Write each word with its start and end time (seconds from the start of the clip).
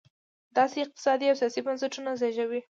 داسې 0.57 0.77
اقتصادي 0.81 1.25
او 1.31 1.39
سیاسي 1.41 1.59
بنسټونه 1.65 2.11
زېږوي. 2.21 2.59